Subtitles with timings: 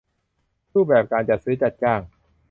[0.73, 2.01] รูปแบบการจัดซื้อจัดจ้าง